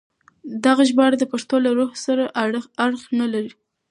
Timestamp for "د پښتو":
1.19-1.55